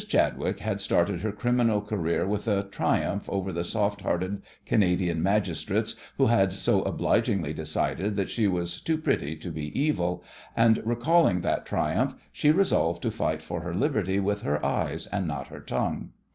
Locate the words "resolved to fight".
12.49-13.43